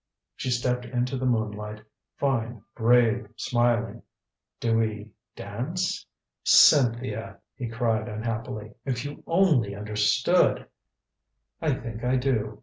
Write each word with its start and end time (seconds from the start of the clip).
She 0.35 0.49
stepped 0.49 0.83
into 0.85 1.15
the 1.15 1.27
moonlight, 1.27 1.83
fine, 2.17 2.63
brave, 2.73 3.27
smiling. 3.37 4.01
"Do 4.59 4.79
we 4.79 5.11
dance?" 5.35 6.07
"Cynthia!" 6.43 7.37
he 7.53 7.69
cried 7.69 8.09
unhappily. 8.09 8.73
"If 8.83 9.05
you 9.05 9.23
only 9.27 9.75
understood" 9.75 10.65
"I 11.61 11.75
think 11.75 12.03
I 12.03 12.15
do. 12.15 12.59